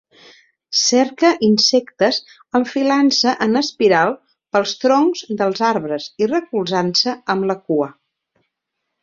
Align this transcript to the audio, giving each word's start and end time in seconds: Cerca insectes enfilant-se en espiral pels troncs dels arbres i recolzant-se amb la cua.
Cerca 0.83 1.29
insectes 1.47 2.17
enfilant-se 2.59 3.35
en 3.47 3.59
espiral 3.61 4.15
pels 4.57 4.73
troncs 4.87 5.23
dels 5.43 5.63
arbres 5.69 6.09
i 6.25 6.31
recolzant-se 6.33 7.17
amb 7.37 7.51
la 7.53 7.59
cua. 7.71 7.93